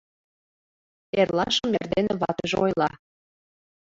[1.19, 2.89] Эрлашым эрдене ватыже ойла: